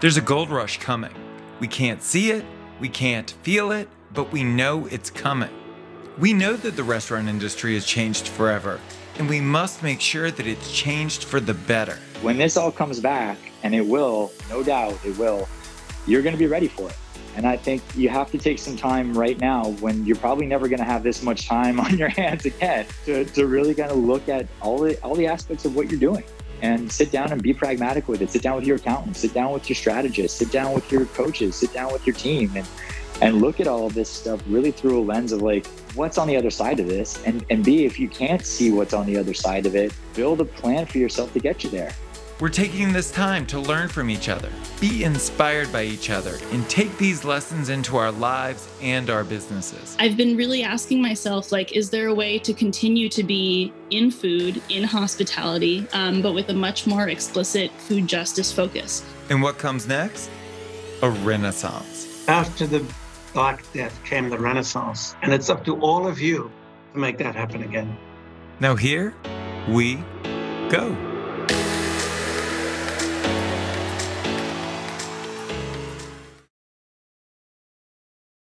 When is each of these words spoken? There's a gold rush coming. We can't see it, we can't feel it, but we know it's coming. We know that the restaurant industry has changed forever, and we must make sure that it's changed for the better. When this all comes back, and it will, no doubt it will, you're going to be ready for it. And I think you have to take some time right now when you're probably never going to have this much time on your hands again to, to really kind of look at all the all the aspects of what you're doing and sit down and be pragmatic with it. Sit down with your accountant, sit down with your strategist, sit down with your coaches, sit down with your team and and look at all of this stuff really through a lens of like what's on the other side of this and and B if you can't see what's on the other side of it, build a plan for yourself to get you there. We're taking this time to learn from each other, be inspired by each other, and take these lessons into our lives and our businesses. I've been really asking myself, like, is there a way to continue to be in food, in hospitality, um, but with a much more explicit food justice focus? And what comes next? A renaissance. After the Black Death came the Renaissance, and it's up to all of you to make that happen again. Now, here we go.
There's 0.00 0.16
a 0.16 0.20
gold 0.20 0.48
rush 0.48 0.78
coming. 0.78 1.10
We 1.58 1.66
can't 1.66 2.00
see 2.00 2.30
it, 2.30 2.44
we 2.78 2.88
can't 2.88 3.28
feel 3.42 3.72
it, 3.72 3.88
but 4.14 4.30
we 4.30 4.44
know 4.44 4.86
it's 4.86 5.10
coming. 5.10 5.50
We 6.18 6.32
know 6.32 6.54
that 6.54 6.76
the 6.76 6.84
restaurant 6.84 7.26
industry 7.26 7.74
has 7.74 7.84
changed 7.84 8.28
forever, 8.28 8.78
and 9.18 9.28
we 9.28 9.40
must 9.40 9.82
make 9.82 10.00
sure 10.00 10.30
that 10.30 10.46
it's 10.46 10.70
changed 10.72 11.24
for 11.24 11.40
the 11.40 11.54
better. 11.54 11.98
When 12.22 12.38
this 12.38 12.56
all 12.56 12.70
comes 12.70 13.00
back, 13.00 13.38
and 13.64 13.74
it 13.74 13.84
will, 13.84 14.30
no 14.48 14.62
doubt 14.62 14.96
it 15.04 15.18
will, 15.18 15.48
you're 16.06 16.22
going 16.22 16.34
to 16.34 16.38
be 16.38 16.46
ready 16.46 16.68
for 16.68 16.88
it. 16.88 16.96
And 17.34 17.44
I 17.44 17.56
think 17.56 17.82
you 17.96 18.08
have 18.08 18.30
to 18.30 18.38
take 18.38 18.60
some 18.60 18.76
time 18.76 19.18
right 19.18 19.40
now 19.40 19.70
when 19.80 20.06
you're 20.06 20.14
probably 20.14 20.46
never 20.46 20.68
going 20.68 20.78
to 20.78 20.84
have 20.84 21.02
this 21.02 21.24
much 21.24 21.48
time 21.48 21.80
on 21.84 21.98
your 21.98 22.08
hands 22.08 22.46
again 22.46 22.86
to, 23.04 23.24
to 23.24 23.48
really 23.48 23.74
kind 23.74 23.90
of 23.90 23.98
look 23.98 24.28
at 24.28 24.46
all 24.62 24.78
the 24.78 24.96
all 25.02 25.16
the 25.16 25.26
aspects 25.26 25.64
of 25.64 25.74
what 25.74 25.90
you're 25.90 25.98
doing 25.98 26.22
and 26.62 26.90
sit 26.90 27.10
down 27.10 27.32
and 27.32 27.42
be 27.42 27.54
pragmatic 27.54 28.08
with 28.08 28.22
it. 28.22 28.30
Sit 28.30 28.42
down 28.42 28.56
with 28.56 28.66
your 28.66 28.76
accountant, 28.76 29.16
sit 29.16 29.34
down 29.34 29.52
with 29.52 29.68
your 29.68 29.76
strategist, 29.76 30.36
sit 30.38 30.50
down 30.50 30.74
with 30.74 30.90
your 30.90 31.06
coaches, 31.06 31.56
sit 31.56 31.72
down 31.72 31.92
with 31.92 32.06
your 32.06 32.16
team 32.16 32.50
and 32.56 32.66
and 33.20 33.40
look 33.40 33.58
at 33.58 33.66
all 33.66 33.84
of 33.84 33.94
this 33.94 34.08
stuff 34.08 34.40
really 34.46 34.70
through 34.70 35.00
a 35.00 35.02
lens 35.02 35.32
of 35.32 35.42
like 35.42 35.66
what's 35.96 36.18
on 36.18 36.28
the 36.28 36.36
other 36.36 36.50
side 36.50 36.78
of 36.78 36.86
this 36.86 37.20
and 37.24 37.44
and 37.50 37.64
B 37.64 37.84
if 37.84 37.98
you 37.98 38.08
can't 38.08 38.44
see 38.44 38.70
what's 38.70 38.94
on 38.94 39.06
the 39.06 39.16
other 39.16 39.34
side 39.34 39.66
of 39.66 39.74
it, 39.74 39.92
build 40.14 40.40
a 40.40 40.44
plan 40.44 40.86
for 40.86 40.98
yourself 40.98 41.32
to 41.32 41.40
get 41.40 41.64
you 41.64 41.70
there. 41.70 41.92
We're 42.40 42.50
taking 42.50 42.92
this 42.92 43.10
time 43.10 43.46
to 43.46 43.58
learn 43.58 43.88
from 43.88 44.08
each 44.08 44.28
other, 44.28 44.48
be 44.80 45.02
inspired 45.02 45.72
by 45.72 45.82
each 45.82 46.08
other, 46.08 46.38
and 46.52 46.70
take 46.70 46.96
these 46.96 47.24
lessons 47.24 47.68
into 47.68 47.96
our 47.96 48.12
lives 48.12 48.68
and 48.80 49.10
our 49.10 49.24
businesses. 49.24 49.96
I've 49.98 50.16
been 50.16 50.36
really 50.36 50.62
asking 50.62 51.02
myself, 51.02 51.50
like, 51.50 51.72
is 51.72 51.90
there 51.90 52.06
a 52.06 52.14
way 52.14 52.38
to 52.38 52.54
continue 52.54 53.08
to 53.08 53.24
be 53.24 53.72
in 53.90 54.12
food, 54.12 54.62
in 54.68 54.84
hospitality, 54.84 55.84
um, 55.92 56.22
but 56.22 56.32
with 56.32 56.48
a 56.50 56.54
much 56.54 56.86
more 56.86 57.08
explicit 57.08 57.72
food 57.72 58.06
justice 58.06 58.52
focus? 58.52 59.04
And 59.30 59.42
what 59.42 59.58
comes 59.58 59.88
next? 59.88 60.30
A 61.02 61.10
renaissance. 61.10 62.24
After 62.28 62.68
the 62.68 62.86
Black 63.34 63.64
Death 63.72 63.98
came 64.04 64.28
the 64.28 64.38
Renaissance, 64.38 65.16
and 65.22 65.32
it's 65.32 65.50
up 65.50 65.64
to 65.64 65.80
all 65.80 66.06
of 66.06 66.20
you 66.20 66.52
to 66.92 67.00
make 67.00 67.18
that 67.18 67.34
happen 67.34 67.64
again. 67.64 67.98
Now, 68.60 68.76
here 68.76 69.12
we 69.68 69.96
go. 70.70 71.17